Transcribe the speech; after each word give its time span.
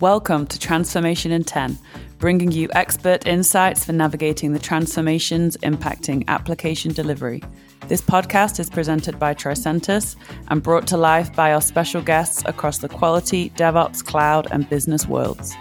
Welcome 0.00 0.46
to 0.46 0.60
Transformation 0.60 1.32
in 1.32 1.42
10, 1.42 1.76
bringing 2.18 2.52
you 2.52 2.68
expert 2.72 3.26
insights 3.26 3.84
for 3.84 3.90
navigating 3.90 4.52
the 4.52 4.60
transformations 4.60 5.56
impacting 5.56 6.24
application 6.28 6.92
delivery. 6.92 7.42
This 7.88 8.00
podcast 8.00 8.60
is 8.60 8.70
presented 8.70 9.18
by 9.18 9.34
Tricentis 9.34 10.14
and 10.46 10.62
brought 10.62 10.86
to 10.86 10.96
life 10.96 11.34
by 11.34 11.52
our 11.52 11.60
special 11.60 12.00
guests 12.00 12.44
across 12.46 12.78
the 12.78 12.88
quality, 12.88 13.50
DevOps, 13.56 14.04
cloud, 14.04 14.46
and 14.52 14.70
business 14.70 15.08
worlds. 15.08 15.56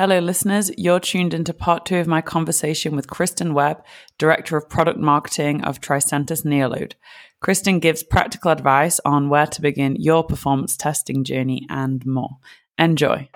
Hello, 0.00 0.20
listeners. 0.20 0.70
You're 0.78 1.00
tuned 1.00 1.34
into 1.34 1.52
part 1.52 1.84
two 1.84 1.96
of 1.96 2.06
my 2.06 2.20
conversation 2.20 2.94
with 2.94 3.10
Kristen 3.10 3.52
Webb, 3.52 3.84
Director 4.16 4.56
of 4.56 4.68
Product 4.68 4.96
Marketing 4.96 5.64
of 5.64 5.80
Tricentis 5.80 6.44
Neoload. 6.44 6.92
Kristen 7.40 7.80
gives 7.80 8.04
practical 8.04 8.52
advice 8.52 9.00
on 9.04 9.28
where 9.28 9.48
to 9.48 9.60
begin 9.60 9.96
your 9.96 10.22
performance 10.22 10.76
testing 10.76 11.24
journey 11.24 11.66
and 11.68 12.06
more. 12.06 12.38
Enjoy. 12.78 13.28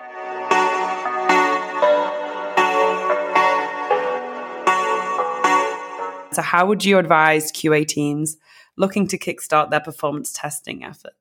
So, 6.31 6.41
how 6.41 6.65
would 6.65 6.85
you 6.85 6.97
advise 6.97 7.51
QA 7.51 7.85
teams 7.85 8.37
looking 8.77 9.05
to 9.07 9.17
kickstart 9.17 9.69
their 9.69 9.81
performance 9.81 10.31
testing 10.31 10.85
effort? 10.85 11.11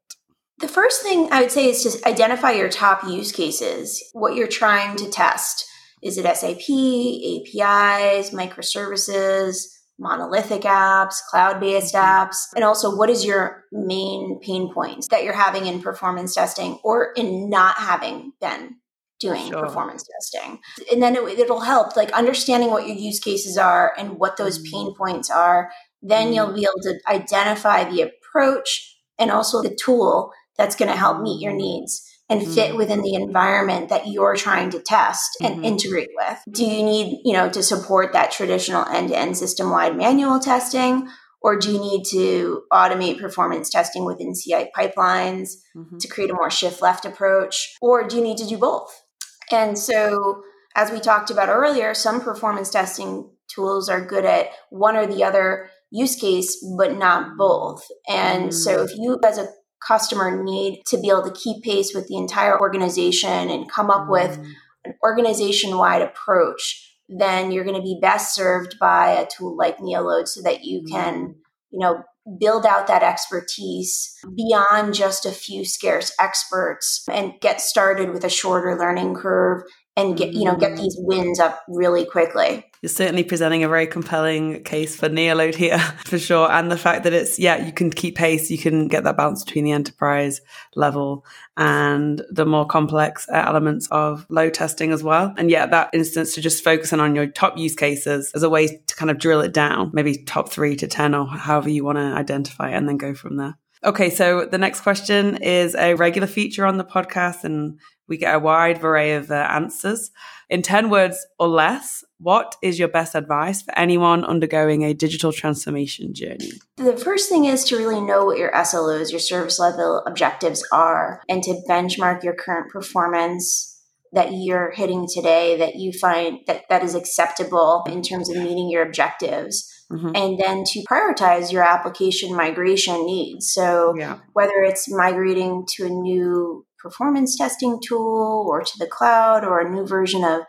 The 0.59 0.69
first 0.69 1.03
thing 1.03 1.29
I 1.33 1.43
would 1.43 1.51
say 1.51 1.71
is 1.71 1.83
to 1.85 2.09
identify 2.09 2.53
your 2.53 2.69
top 2.69 3.05
use 3.05 3.33
cases, 3.33 4.03
what 4.13 4.35
you're 4.35 4.47
trying 4.47 4.97
to 4.97 5.11
test. 5.11 5.67
Is 6.03 6.19
it 6.19 6.25
SAP, 6.25 6.69
APIs, 6.69 8.31
microservices? 8.31 9.67
monolithic 9.99 10.63
apps, 10.63 11.17
cloud 11.31 11.61
based 11.61 11.95
mm-hmm. 11.95 12.29
apps, 12.29 12.37
and 12.55 12.65
also 12.65 12.95
what 12.95 13.09
is 13.09 13.25
your 13.25 13.65
main 13.73 14.39
pain 14.43 14.73
points 14.73 15.09
that 15.09 15.25
you're 15.25 15.33
having 15.33 15.67
in 15.67 15.81
performance 15.81 16.35
testing 16.35 16.79
or 16.83 17.13
in 17.13 17.49
not 17.49 17.77
having 17.77 18.33
been 18.41 18.77
doing 19.21 19.49
sure. 19.49 19.63
performance 19.63 20.05
testing. 20.21 20.59
And 20.91 21.01
then 21.01 21.15
it, 21.15 21.49
will 21.49 21.61
help 21.61 21.97
like 21.97 22.11
understanding 22.11 22.71
what 22.71 22.89
your 22.89 22.97
use 22.97 23.21
cases 23.21 23.57
are 23.57 23.93
and 23.97 24.19
what 24.19 24.37
those 24.37 24.59
mm. 24.59 24.71
pain 24.71 24.95
points 24.97 25.31
are. 25.31 25.71
Then 26.03 26.33
you'll 26.33 26.53
be 26.53 26.65
able 26.65 26.83
to 26.83 26.99
identify 27.09 27.89
the 27.89 28.03
approach 28.03 28.99
and 29.21 29.31
also 29.31 29.63
the 29.63 29.79
tool 29.81 30.33
that's 30.57 30.77
going 30.77 30.91
to 30.91 30.97
help 30.97 31.21
meet 31.21 31.41
your 31.41 31.53
needs 31.53 32.09
and 32.29 32.43
fit 32.43 32.69
mm-hmm. 32.69 32.79
within 32.79 33.03
the 33.03 33.15
environment 33.15 33.89
that 33.91 34.07
you're 34.07 34.37
trying 34.37 34.71
to 34.71 34.81
test 34.81 35.37
and 35.43 35.57
mm-hmm. 35.57 35.65
integrate 35.65 36.11
with. 36.15 36.39
Do 36.51 36.65
you 36.65 36.83
need, 36.83 37.21
you 37.25 37.33
know, 37.33 37.51
to 37.51 37.63
support 37.63 38.13
that 38.13 38.31
traditional 38.31 38.87
end-to-end 38.87 39.37
system-wide 39.37 39.97
manual 39.97 40.41
testing 40.41 41.09
or 41.43 41.59
do 41.59 41.73
you 41.73 41.81
need 41.81 42.05
to 42.11 42.63
automate 42.73 43.21
performance 43.21 43.69
testing 43.69 44.05
within 44.05 44.35
CI 44.35 44.71
pipelines 44.77 45.55
mm-hmm. 45.77 45.99
to 45.99 46.09
create 46.09 46.31
a 46.31 46.35
more 46.35 46.51
shift 46.51 46.81
left 46.81 47.05
approach 47.05 47.75
or 47.83 48.07
do 48.07 48.17
you 48.17 48.23
need 48.23 48.39
to 48.39 48.47
do 48.47 48.57
both? 48.57 49.03
And 49.51 49.77
so 49.77 50.43
as 50.75 50.91
we 50.91 51.01
talked 51.01 51.31
about 51.31 51.49
earlier, 51.49 51.95
some 51.95 52.21
performance 52.21 52.71
testing 52.71 53.31
tools 53.55 53.89
are 53.89 54.05
good 54.05 54.25
at 54.25 54.51
one 54.71 54.97
or 54.97 55.07
the 55.07 55.25
other 55.25 55.69
use 55.91 56.17
case, 56.17 56.65
but 56.79 56.97
not 56.97 57.37
both. 57.37 57.85
And 58.09 58.55
so 58.55 58.83
if 58.83 58.91
you 58.97 59.19
as 59.25 59.37
a 59.37 59.49
customer 59.87 60.43
need 60.43 60.83
to 60.87 60.99
be 60.99 61.09
able 61.09 61.23
to 61.23 61.33
keep 61.33 61.63
pace 61.63 61.93
with 61.95 62.09
the 62.09 62.17
entire 62.17 62.59
organization 62.59 63.51
and 63.51 63.71
come 63.71 63.91
up 63.91 64.09
with 64.09 64.39
mm. 64.39 64.53
an 64.85 64.95
organization 65.03 65.77
wide 65.77 66.03
approach, 66.03 66.97
then 67.09 67.51
you're 67.51 67.65
going 67.65 67.77
to 67.77 67.83
be 67.83 67.99
best 68.01 68.35
served 68.35 68.79
by 68.79 69.11
a 69.11 69.27
tool 69.27 69.57
like 69.57 69.79
Neoload 69.79 70.29
so 70.29 70.43
that 70.43 70.65
you 70.65 70.85
can, 70.89 71.15
mm. 71.15 71.35
you 71.71 71.81
know, 71.81 72.03
build 72.39 72.65
out 72.65 72.87
that 72.87 73.03
expertise 73.03 74.17
beyond 74.37 74.95
just 74.95 75.27
a 75.27 75.33
few 75.33 75.65
scarce 75.65 76.13
experts 76.21 77.05
and 77.11 77.33
get 77.41 77.61
started 77.61 78.11
with 78.11 78.25
a 78.25 78.31
shorter 78.31 78.79
learning 78.79 79.15
curve 79.15 79.63
and 79.97 80.17
get 80.17 80.33
you 80.33 80.45
know 80.45 80.57
get 80.57 80.77
these 80.77 80.97
wins 80.99 81.39
up 81.39 81.63
really 81.69 82.05
quickly. 82.05 82.65
You're 82.81 82.91
certainly 82.91 83.23
presenting 83.23 83.63
a 83.63 83.69
very 83.69 83.87
compelling 83.87 84.65
case 84.65 84.97
for 84.97 85.09
neoload 85.09 85.55
here 85.55 85.79
for 86.05 86.19
sure. 86.19 86.51
And 86.51 86.71
the 86.71 86.79
fact 86.79 87.05
that 87.05 87.13
it's 87.13 87.39
yeah 87.39 87.65
you 87.65 87.73
can 87.73 87.91
keep 87.91 88.17
pace 88.17 88.51
you 88.51 88.59
can 88.59 88.89
get 88.89 89.05
that 89.05 89.17
balance 89.17 89.45
between 89.45 89.65
the 89.65 89.73
enterprise 89.73 90.41
level 90.75 91.25
and 91.57 92.23
the 92.31 92.47
more 92.47 92.67
complex 92.67 93.29
uh, 93.29 93.43
elements 93.47 93.87
of 93.91 94.27
load 94.31 94.55
testing 94.55 94.93
as 94.93 95.03
well. 95.03 95.35
And 95.37 95.51
yeah 95.51 95.67
that 95.67 95.91
instance 95.93 96.35
to 96.35 96.41
just 96.41 96.65
focusing 96.65 97.01
on 97.01 97.15
your 97.15 97.27
top 97.27 97.59
use 97.59 97.75
cases 97.75 98.33
as 98.35 98.43
a 98.43 98.51
way 98.51 98.83
to 98.87 98.97
kind 98.97 99.11
of 99.11 99.19
drill 99.19 99.41
it 99.41 99.53
down 99.53 99.91
maybe 99.93 100.25
top 100.25 100.49
three 100.51 100.75
to 100.77 100.87
ten 100.87 101.15
or 101.15 101.27
however 101.27 101.69
you 101.69 101.85
want 101.85 101.99
to 101.99 102.03
identify 102.03 102.71
it 102.71 102.75
and 102.75 102.89
then 102.89 102.97
go 102.97 103.15
from 103.15 103.37
there 103.37 103.57
Okay, 103.85 104.11
so 104.11 104.45
the 104.45 104.59
next 104.59 104.83
question 104.83 105.37
is 105.43 105.75
a 105.75 105.95
regular 105.95 106.29
feature 106.29 106.65
on 106.65 106.79
the 106.79 106.85
podcast, 106.85 107.43
and 107.43 107.81
we 108.07 108.17
get 108.17 108.35
a 108.35 108.39
wide 108.39 108.83
array 108.83 109.15
of 109.15 109.31
uh, 109.31 109.35
answers. 109.51 110.13
In 110.49 110.63
10 110.63 110.89
words 110.89 111.27
or 111.39 111.49
less, 111.49 112.05
what 112.19 112.55
is 112.63 112.79
your 112.79 112.89
best 112.89 113.17
advice 113.17 113.63
for 113.63 113.77
anyone 113.77 114.25
undergoing 114.25 114.85
a 114.85 114.95
digital 114.95 115.33
transformation 115.33 116.15
journey? 116.15 116.53
The 116.77 116.97
first 116.97 117.29
thing 117.29 117.47
is 117.47 117.65
to 117.65 117.77
really 117.77 118.01
know 118.01 118.25
what 118.27 118.39
your 118.39 118.53
SLOs, 118.53 119.11
your 119.11 119.19
service 119.19 119.59
level 119.59 120.05
objectives 120.07 120.65
are, 120.71 121.23
and 121.29 121.43
to 121.43 121.61
benchmark 121.69 122.23
your 122.23 122.35
current 122.35 122.71
performance 122.71 123.72
that 124.13 124.33
you're 124.33 124.73
hitting 124.73 125.07
today 125.13 125.57
that 125.57 125.77
you 125.77 125.93
find 125.93 126.41
that 126.47 126.65
that 126.69 126.85
is 126.85 126.95
acceptable 126.95 127.85
in 127.89 128.03
terms 128.03 128.29
of 128.29 128.37
meeting 128.37 128.71
your 128.71 128.87
objectives. 128.87 129.69
Mm-hmm. 129.91 130.13
And 130.15 130.39
then 130.39 130.65
to 130.65 130.85
prioritize 130.91 131.53
your 131.53 131.63
application 131.63 132.35
migration 132.35 133.05
needs. 133.05 133.53
So, 133.53 133.95
yeah. 133.99 134.21
whether 134.33 134.63
it's 134.63 134.91
migrating 134.91 135.67
to 135.77 135.87
a 135.87 135.91
new 135.91 136.67
performance 136.79 137.37
testing 137.37 137.79
tool 137.87 138.47
or 138.49 138.63
to 138.63 138.73
the 138.79 138.87
cloud 138.87 139.45
or 139.45 139.61
a 139.61 139.71
new 139.71 139.87
version 139.87 140.25
of 140.25 140.43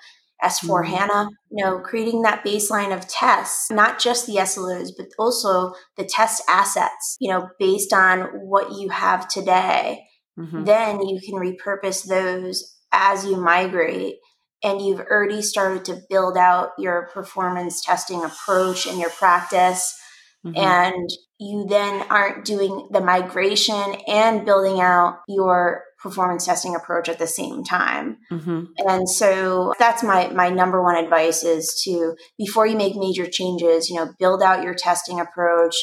S4 0.43 0.83
mm-hmm. 0.83 0.93
HANA, 0.93 1.29
you 1.51 1.63
know, 1.63 1.79
creating 1.79 2.21
that 2.23 2.45
baseline 2.45 2.95
of 2.95 3.07
tests, 3.07 3.71
not 3.71 3.99
just 3.99 4.27
the 4.27 4.35
SLOs, 4.35 4.89
but 4.97 5.07
also 5.17 5.73
the 5.97 6.05
test 6.05 6.41
assets, 6.49 7.17
you 7.19 7.29
know, 7.31 7.49
based 7.59 7.93
on 7.93 8.21
what 8.33 8.77
you 8.77 8.89
have 8.89 9.27
today. 9.27 10.03
Mm-hmm. 10.37 10.63
Then 10.63 11.01
you 11.07 11.19
can 11.21 11.35
repurpose 11.35 12.07
those 12.07 12.77
as 12.93 13.25
you 13.25 13.35
migrate. 13.35 14.15
And 14.63 14.81
you've 14.81 15.01
already 15.01 15.41
started 15.41 15.83
to 15.85 15.99
build 16.09 16.37
out 16.37 16.69
your 16.77 17.09
performance 17.13 17.81
testing 17.81 18.23
approach 18.23 18.85
and 18.85 18.97
your 18.97 19.09
practice. 19.09 19.93
Mm-hmm. 20.45 20.57
And 20.57 21.09
you 21.39 21.65
then 21.67 22.05
aren't 22.09 22.45
doing 22.45 22.87
the 22.91 23.01
migration 23.01 23.95
and 24.07 24.45
building 24.45 24.79
out 24.79 25.19
your 25.27 25.83
performance 26.03 26.45
testing 26.45 26.75
approach 26.75 27.07
at 27.07 27.17
the 27.17 27.27
same 27.27 27.63
time. 27.63 28.17
Mm-hmm. 28.31 28.63
And 28.87 29.09
so 29.09 29.73
that's 29.79 30.03
my 30.03 30.27
my 30.27 30.49
number 30.49 30.83
one 30.83 30.95
advice 30.95 31.43
is 31.43 31.81
to 31.85 32.15
before 32.37 32.67
you 32.67 32.75
make 32.77 32.95
major 32.95 33.25
changes, 33.25 33.89
you 33.89 33.95
know, 33.95 34.13
build 34.19 34.43
out 34.43 34.63
your 34.63 34.75
testing 34.75 35.19
approach, 35.19 35.75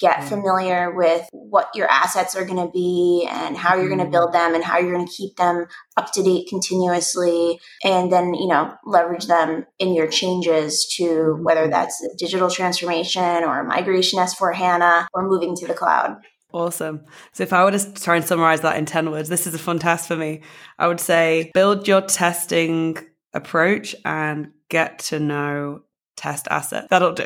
get 0.00 0.18
mm-hmm. 0.18 0.28
familiar 0.28 0.94
with 0.94 1.28
what 1.32 1.68
your 1.74 1.88
assets 1.88 2.34
are 2.34 2.44
going 2.44 2.64
to 2.64 2.70
be 2.72 3.28
and 3.30 3.56
how 3.56 3.76
you're 3.76 3.88
going 3.88 4.04
to 4.04 4.10
build 4.10 4.32
them 4.32 4.54
and 4.54 4.64
how 4.64 4.78
you're 4.78 4.92
going 4.92 5.06
to 5.06 5.12
keep 5.12 5.36
them 5.36 5.66
up 5.96 6.12
to 6.12 6.22
date 6.22 6.48
continuously 6.48 7.60
and 7.84 8.12
then, 8.12 8.34
you 8.34 8.48
know, 8.48 8.74
leverage 8.84 9.26
them 9.26 9.64
in 9.78 9.94
your 9.94 10.08
changes 10.08 10.86
to 10.96 11.04
mm-hmm. 11.04 11.44
whether 11.44 11.68
that's 11.68 12.04
digital 12.18 12.50
transformation 12.50 13.44
or 13.44 13.64
migration 13.64 14.18
S4 14.18 14.54
HANA 14.54 15.08
or 15.14 15.28
moving 15.28 15.54
to 15.56 15.66
the 15.66 15.74
cloud. 15.74 16.16
Awesome. 16.52 17.04
So 17.32 17.42
if 17.42 17.52
I 17.52 17.64
were 17.64 17.72
to 17.72 17.94
try 17.94 18.16
and 18.16 18.24
summarize 18.24 18.60
that 18.60 18.76
in 18.76 18.86
10 18.86 19.10
words, 19.10 19.28
this 19.28 19.46
is 19.46 19.54
a 19.54 19.58
fun 19.58 19.80
task 19.80 20.06
for 20.06 20.16
me. 20.16 20.42
I 20.78 20.86
would 20.86 21.00
say 21.00 21.50
build 21.52 21.88
your 21.88 22.00
testing 22.00 22.96
approach 23.32 23.96
and 24.04 24.52
get 24.68 25.00
to 25.00 25.18
know 25.18 25.82
test 26.16 26.46
asset. 26.50 26.86
That'll 26.90 27.12
do. 27.12 27.24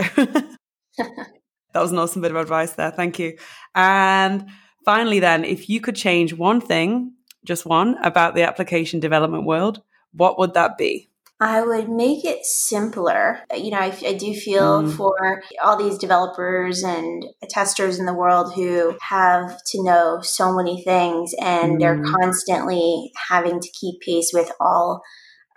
that 1.73 1.81
was 1.81 1.93
an 1.93 1.99
awesome 1.99 2.23
bit 2.23 2.31
of 2.31 2.37
advice 2.37 2.73
there. 2.73 2.91
Thank 2.91 3.19
you. 3.19 3.37
And 3.75 4.47
finally, 4.85 5.21
then, 5.21 5.45
if 5.45 5.69
you 5.69 5.81
could 5.81 5.97
change 5.97 6.33
one 6.33 6.61
thing, 6.61 7.13
just 7.45 7.67
one, 7.67 7.97
about 8.03 8.35
the 8.35 8.43
application 8.43 9.01
development 9.01 9.45
world, 9.45 9.83
what 10.13 10.39
would 10.39 10.55
that 10.55 10.79
be? 10.79 11.09
I 11.41 11.63
would 11.63 11.89
make 11.89 12.25
it 12.25 12.45
simpler. 12.45 13.41
You 13.57 13.71
know, 13.71 13.79
I, 13.79 13.97
I 14.05 14.15
do 14.15 14.35
feel 14.35 14.83
mm. 14.83 14.93
for 14.97 15.43
all 15.63 15.77
these 15.77 15.97
developers 15.97 16.83
and 16.83 17.25
testers 17.49 18.01
in 18.01 18.07
the 18.07 18.15
world 18.15 18.55
who 18.55 18.97
have 19.01 19.63
to 19.67 19.85
know 19.85 20.19
so 20.21 20.53
many 20.53 20.83
things 20.83 21.35
and 21.41 21.75
mm. 21.75 21.81
they're 21.81 22.03
constantly 22.03 23.13
having 23.29 23.61
to 23.61 23.71
keep 23.71 24.01
pace 24.01 24.33
with 24.35 24.51
all 24.61 25.01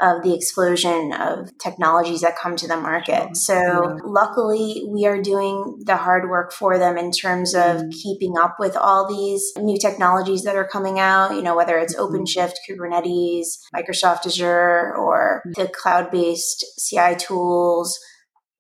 of 0.02 0.24
the 0.24 0.34
explosion 0.34 1.14
of 1.14 1.56
technologies 1.60 2.22
that 2.22 2.38
come 2.38 2.56
to 2.56 2.68
the 2.68 2.78
market. 2.78 3.38
So, 3.38 3.54
yeah. 3.54 3.98
luckily, 4.04 4.84
we 4.88 5.06
are 5.06 5.22
doing 5.22 5.84
the 5.86 5.98
hard 5.98 6.30
work 6.30 6.52
for 6.52 6.78
them 6.78 6.98
in 6.98 7.12
terms 7.12 7.54
of 7.54 7.78
mm. 7.78 7.92
keeping 7.92 8.38
up 8.38 8.56
with 8.60 8.76
all 8.76 9.08
these 9.08 9.52
new 9.58 9.78
technologies 9.78 10.44
that 10.44 10.56
are 10.56 10.68
coming 10.68 11.00
out, 11.00 11.36
you 11.36 11.42
know, 11.42 11.56
whether 11.56 11.78
it's 11.78 11.96
mm-hmm. 11.96 12.16
OpenShift, 12.16 12.54
Kubernetes, 12.68 13.46
Microsoft 13.76 14.26
Azure, 14.26 14.96
or 14.98 15.44
the 15.56 15.68
cloud 15.68 16.12
based 16.12 16.66
CI 16.80 17.16
tools. 17.16 18.00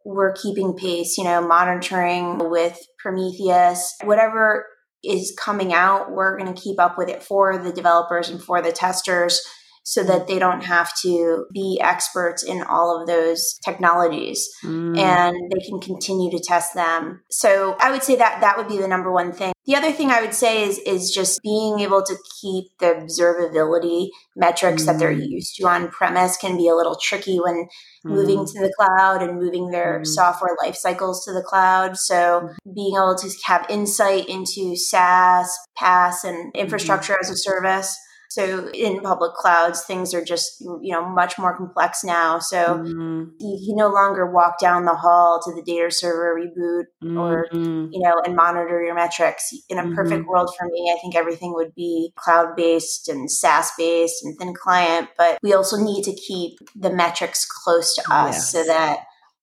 We're 0.05 0.33
keeping 0.33 0.73
pace, 0.73 1.17
you 1.17 1.23
know, 1.23 1.45
monitoring 1.45 2.49
with 2.49 2.79
Prometheus, 2.99 3.95
whatever 4.03 4.65
is 5.03 5.35
coming 5.39 5.73
out, 5.73 6.11
we're 6.11 6.37
going 6.37 6.53
to 6.53 6.59
keep 6.61 6.79
up 6.79 6.97
with 6.97 7.09
it 7.09 7.23
for 7.23 7.57
the 7.57 7.71
developers 7.71 8.29
and 8.29 8.41
for 8.41 8.61
the 8.61 8.71
testers 8.71 9.41
so 9.83 10.03
that 10.03 10.27
they 10.27 10.37
don't 10.37 10.63
have 10.63 10.91
to 11.01 11.45
be 11.53 11.79
experts 11.81 12.43
in 12.43 12.61
all 12.63 12.99
of 12.99 13.07
those 13.07 13.59
technologies 13.65 14.47
mm. 14.63 14.97
and 14.97 15.35
they 15.51 15.65
can 15.65 15.79
continue 15.79 16.29
to 16.31 16.43
test 16.43 16.73
them. 16.73 17.23
So 17.31 17.75
I 17.79 17.91
would 17.91 18.03
say 18.03 18.15
that 18.17 18.41
that 18.41 18.57
would 18.57 18.67
be 18.67 18.77
the 18.77 18.87
number 18.87 19.11
one 19.11 19.31
thing. 19.31 19.53
The 19.65 19.75
other 19.75 19.91
thing 19.91 20.09
I 20.09 20.21
would 20.21 20.33
say 20.33 20.63
is 20.63 20.79
is 20.79 21.11
just 21.11 21.39
being 21.43 21.79
able 21.79 22.03
to 22.03 22.15
keep 22.41 22.65
the 22.79 22.87
observability 22.87 24.09
metrics 24.35 24.83
mm. 24.83 24.85
that 24.87 24.99
they're 24.99 25.13
mm. 25.13 25.27
used 25.27 25.55
to 25.55 25.67
on 25.67 25.89
premise 25.89 26.37
can 26.37 26.57
be 26.57 26.67
a 26.67 26.75
little 26.75 26.97
tricky 27.01 27.39
when 27.39 27.67
mm. 28.05 28.11
moving 28.11 28.45
to 28.45 28.59
the 28.59 28.73
cloud 28.77 29.21
and 29.21 29.39
moving 29.39 29.69
their 29.69 30.01
mm. 30.01 30.05
software 30.05 30.55
life 30.63 30.75
cycles 30.75 31.23
to 31.25 31.33
the 31.33 31.43
cloud. 31.43 31.97
So 31.97 32.49
mm. 32.65 32.75
being 32.75 32.95
able 32.95 33.15
to 33.15 33.29
have 33.45 33.65
insight 33.69 34.27
into 34.27 34.75
SaaS, 34.75 35.55
PaaS, 35.79 36.23
and 36.23 36.37
mm-hmm. 36.37 36.59
infrastructure 36.59 37.17
as 37.19 37.29
a 37.29 37.37
service 37.37 37.95
so 38.31 38.69
in 38.69 39.01
public 39.01 39.33
clouds, 39.33 39.83
things 39.83 40.13
are 40.13 40.23
just, 40.23 40.61
you 40.61 40.93
know, 40.93 41.05
much 41.05 41.37
more 41.37 41.53
complex 41.53 42.01
now. 42.01 42.39
So 42.39 42.77
mm-hmm. 42.77 43.23
you, 43.41 43.75
no 43.75 43.89
longer 43.89 44.25
walk 44.25 44.57
down 44.57 44.85
the 44.85 44.95
hall 44.95 45.41
to 45.43 45.53
the 45.53 45.61
data 45.61 45.91
server 45.91 46.39
reboot 46.39 46.85
mm-hmm. 47.03 47.17
or, 47.17 47.47
you 47.51 47.99
know, 47.99 48.21
and 48.25 48.33
monitor 48.33 48.81
your 48.81 48.95
metrics. 48.95 49.51
In 49.67 49.77
a 49.77 49.81
mm-hmm. 49.81 49.95
perfect 49.95 50.27
world 50.27 50.49
for 50.57 50.69
me, 50.71 50.93
I 50.95 51.01
think 51.01 51.13
everything 51.13 51.53
would 51.55 51.75
be 51.75 52.13
cloud 52.15 52.55
based 52.55 53.09
and 53.09 53.29
SaaS 53.29 53.73
based 53.77 54.23
and 54.23 54.39
thin 54.39 54.53
client, 54.53 55.09
but 55.17 55.37
we 55.43 55.53
also 55.53 55.75
need 55.75 56.03
to 56.05 56.13
keep 56.13 56.57
the 56.73 56.89
metrics 56.89 57.45
close 57.45 57.93
to 57.95 58.03
us 58.09 58.35
yes. 58.35 58.51
so 58.53 58.63
that 58.63 58.99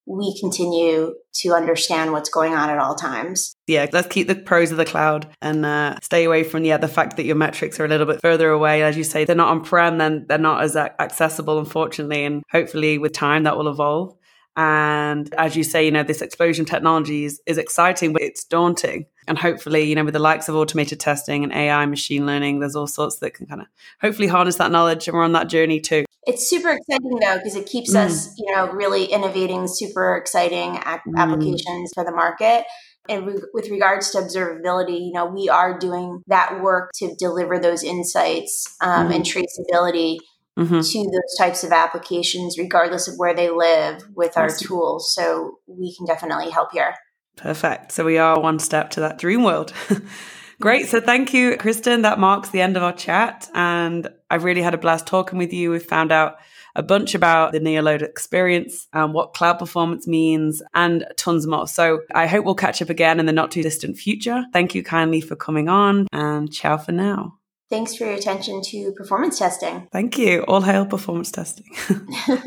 we 0.09 0.39
continue 0.41 1.15
to 1.35 1.53
understand 1.53 2.13
what's 2.13 2.31
going 2.31 2.55
on 2.55 2.71
at 2.71 2.79
all 2.79 2.95
times. 2.95 3.55
Yeah, 3.67 3.87
let's 3.93 4.09
keep 4.09 4.27
the 4.27 4.35
pros 4.35 4.71
of 4.71 4.79
the 4.79 4.87
cloud 4.87 5.29
and 5.43 5.67
uh, 5.67 5.99
stay 6.03 6.25
away 6.25 6.45
from 6.45 6.65
yeah 6.65 6.79
the 6.79 6.89
fact 6.89 7.17
that 7.17 7.27
your 7.27 7.37
metrics 7.37 7.79
are 7.79 7.85
a 7.85 7.89
little 7.89 8.07
bit 8.07 8.21
further 8.23 8.49
away. 8.51 8.83
As 8.83 8.97
you 8.97 9.05
say, 9.05 9.25
they're 9.25 9.37
not 9.37 9.51
on 9.51 9.63
prem, 9.63 9.99
then 9.99 10.25
they're 10.27 10.39
not 10.39 10.63
as 10.63 10.77
accessible, 10.77 11.59
unfortunately. 11.59 12.25
And 12.25 12.43
hopefully, 12.51 12.99
with 12.99 13.13
time, 13.13 13.45
that 13.45 13.57
will 13.57 13.69
evolve. 13.69 14.17
And 14.57 15.33
as 15.37 15.55
you 15.55 15.63
say, 15.63 15.85
you 15.85 15.93
know, 15.93 16.03
this 16.03 16.21
explosion 16.21 16.65
of 16.65 16.69
technology 16.69 17.25
is, 17.25 17.41
is 17.47 17.59
exciting, 17.59 18.13
but 18.13 18.23
it's 18.23 18.43
daunting. 18.43 19.07
And 19.29 19.39
hopefully, 19.39 19.85
you 19.85 19.95
know, 19.95 20.05
with 20.05 20.15
the 20.15 20.19
likes 20.19 20.49
of 20.49 20.57
automated 20.57 20.99
testing 20.99 21.45
and 21.45 21.53
AI, 21.53 21.87
machine 21.87 22.27
learning, 22.27 22.59
there's 22.59 22.75
all 22.75 22.89
sorts 22.89 23.19
that 23.19 23.35
can 23.35 23.47
kind 23.47 23.61
of 23.61 23.69
hopefully 24.01 24.27
harness 24.27 24.57
that 24.57 24.73
knowledge. 24.73 25.07
And 25.07 25.17
we're 25.17 25.23
on 25.23 25.33
that 25.33 25.49
journey 25.49 25.79
too. 25.79 26.07
It's 26.29 26.47
super 26.47 26.69
exciting 26.69 27.19
though, 27.21 27.39
because 27.39 27.57
it 27.57 27.65
keeps 27.65 27.95
mm. 27.95 28.05
us, 28.05 28.35
you 28.37 28.55
know, 28.55 28.71
really 28.71 29.07
innovating 29.07 29.67
super 29.67 30.15
exciting 30.15 30.77
ac- 30.77 31.01
mm. 31.09 31.17
applications 31.17 31.91
for 31.95 32.05
the 32.05 32.13
market. 32.13 32.67
And 33.09 33.27
re- 33.27 33.43
with 33.55 33.71
regards 33.71 34.11
to 34.11 34.19
observability, 34.19 35.07
you 35.07 35.13
know, 35.13 35.25
we 35.25 35.49
are 35.49 35.79
doing 35.79 36.23
that 36.27 36.61
work 36.61 36.91
to 36.97 37.15
deliver 37.19 37.59
those 37.59 37.83
insights 37.83 38.77
um, 38.83 39.09
mm. 39.09 39.15
and 39.15 39.25
traceability 39.25 40.19
mm-hmm. 40.59 40.81
to 40.81 40.99
those 41.05 41.39
types 41.39 41.65
of 41.65 41.73
applications, 41.73 42.59
regardless 42.59 43.09
of 43.09 43.15
where 43.17 43.35
they 43.35 43.49
live, 43.49 44.03
with 44.15 44.37
our 44.37 44.51
tools. 44.51 45.15
So 45.15 45.55
we 45.67 45.97
can 45.97 46.05
definitely 46.05 46.51
help 46.51 46.73
here. 46.73 46.95
Perfect. 47.37 47.93
So 47.93 48.05
we 48.05 48.19
are 48.19 48.39
one 48.39 48.59
step 48.59 48.91
to 48.91 49.01
that 49.01 49.17
dream 49.17 49.45
world. 49.45 49.73
Great. 50.61 50.89
So 50.89 51.01
thank 51.01 51.33
you, 51.33 51.57
Kristen. 51.57 52.03
That 52.03 52.19
marks 52.19 52.51
the 52.51 52.61
end 52.61 52.77
of 52.77 52.83
our 52.83 52.93
chat. 52.93 53.49
And 53.55 54.11
I've 54.31 54.45
really 54.45 54.63
had 54.63 54.75
a 54.75 54.79
blast 54.79 55.07
talking 55.07 55.39
with 55.39 55.53
you. 55.53 55.71
We've 55.71 55.83
found 55.83 56.13
out 56.13 56.37
a 56.75 56.83
bunch 56.83 57.15
about 57.15 57.53
the 57.53 57.61
Neoload 57.61 58.03
experience, 58.03 58.87
and 58.93 59.13
what 59.13 59.35
cloud 59.35 59.59
performance 59.59 60.07
means, 60.07 60.63
and 60.75 61.07
tons 61.17 61.47
more. 61.47 61.67
So 61.67 62.03
I 62.15 62.27
hope 62.27 62.45
we'll 62.45 62.55
catch 62.55 62.81
up 62.83 62.91
again 62.91 63.19
in 63.19 63.27
the 63.27 63.33
not 63.33 63.51
too 63.51 63.63
distant 63.63 63.97
future. 63.97 64.45
Thank 64.53 64.75
you 64.75 64.83
kindly 64.85 65.21
for 65.21 65.35
coming 65.35 65.69
on, 65.69 66.07
and 66.13 66.53
ciao 66.53 66.77
for 66.77 66.93
now. 66.93 67.39
Thanks 67.71 67.97
for 67.97 68.05
your 68.05 68.15
attention 68.15 68.63
to 68.63 68.93
performance 68.93 69.39
testing. 69.39 69.89
Thank 69.93 70.17
you. 70.19 70.43
All 70.43 70.63
hail 70.63 70.87
performance 70.87 71.31
testing. 71.31 71.67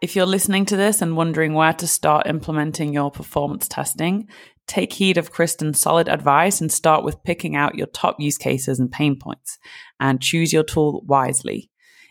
If 0.00 0.14
you're 0.14 0.26
listening 0.26 0.64
to 0.66 0.76
this 0.76 1.02
and 1.02 1.16
wondering 1.16 1.54
where 1.54 1.72
to 1.72 1.86
start 1.88 2.28
implementing 2.28 2.92
your 2.92 3.10
performance 3.10 3.66
testing, 3.66 4.28
take 4.68 4.92
heed 4.92 5.16
of 5.16 5.32
Kristen's 5.32 5.80
solid 5.80 6.08
advice 6.08 6.60
and 6.60 6.70
start 6.70 7.02
with 7.02 7.22
picking 7.24 7.56
out 7.56 7.74
your 7.74 7.86
top 7.88 8.20
use 8.20 8.38
cases 8.38 8.78
and 8.78 8.92
pain 8.92 9.18
points 9.18 9.58
and 9.98 10.20
choose 10.20 10.52
your 10.52 10.62
tool 10.62 11.02
wisely. 11.06 11.70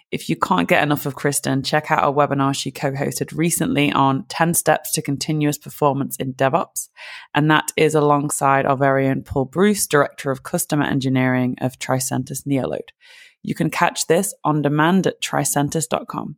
If 0.10 0.30
you 0.30 0.38
can't 0.38 0.70
get 0.70 0.84
enough 0.84 1.06
of 1.06 1.16
Kristen, 1.16 1.64
check 1.64 1.92
out 1.92 2.08
a 2.08 2.12
webinar 2.12 2.56
she 2.56 2.72
co 2.72 2.92
hosted 2.92 3.36
recently 3.36 3.92
on 3.92 4.26
10 4.30 4.54
steps 4.54 4.94
to 4.94 5.02
continuous 5.02 5.58
performance 5.58 6.16
in 6.16 6.34
DevOps. 6.34 6.88
And 7.36 7.52
that 7.52 7.72
is 7.76 7.94
alongside 7.94 8.66
our 8.66 8.78
very 8.78 9.08
own 9.08 9.24
Paul 9.24 9.46
Bruce, 9.46 9.86
Director 9.86 10.32
of 10.32 10.44
Customer 10.44 10.86
Engineering 10.86 11.58
of 11.60 11.78
Tricentis 11.78 12.48
Neoload. 12.48 12.90
You 13.44 13.54
can 13.54 13.70
catch 13.70 14.08
this 14.08 14.34
on 14.46 14.62
demand 14.62 15.08
at 15.08 15.22
tricentis.com. 15.22 16.38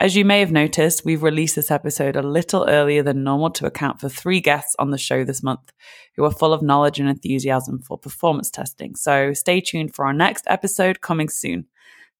As 0.00 0.14
you 0.14 0.24
may 0.24 0.38
have 0.38 0.52
noticed, 0.52 1.04
we've 1.04 1.24
released 1.24 1.56
this 1.56 1.72
episode 1.72 2.14
a 2.14 2.22
little 2.22 2.68
earlier 2.68 3.02
than 3.02 3.24
normal 3.24 3.50
to 3.50 3.66
account 3.66 4.00
for 4.00 4.08
three 4.08 4.40
guests 4.40 4.76
on 4.78 4.92
the 4.92 4.98
show 4.98 5.24
this 5.24 5.42
month 5.42 5.72
who 6.14 6.24
are 6.24 6.30
full 6.30 6.52
of 6.52 6.62
knowledge 6.62 7.00
and 7.00 7.08
enthusiasm 7.08 7.80
for 7.80 7.98
performance 7.98 8.48
testing. 8.48 8.94
So 8.94 9.32
stay 9.32 9.60
tuned 9.60 9.96
for 9.96 10.06
our 10.06 10.12
next 10.12 10.44
episode 10.46 11.00
coming 11.00 11.28
soon. 11.28 11.66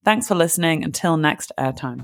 Thanks 0.04 0.26
for 0.26 0.34
listening. 0.34 0.82
Until 0.82 1.16
next 1.16 1.52
airtime. 1.56 2.02